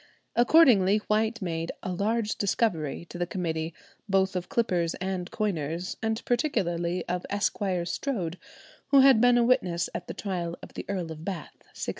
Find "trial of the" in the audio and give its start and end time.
10.15-10.87